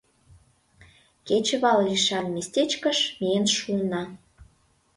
[1.27, 4.03] Кечывал лишан местечкыш миен шуынна.